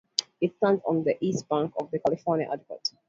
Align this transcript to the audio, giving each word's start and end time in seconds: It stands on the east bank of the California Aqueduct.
It 0.41 0.55
stands 0.57 0.81
on 0.87 1.03
the 1.03 1.15
east 1.23 1.47
bank 1.47 1.73
of 1.79 1.91
the 1.91 1.99
California 1.99 2.49
Aqueduct. 2.51 2.95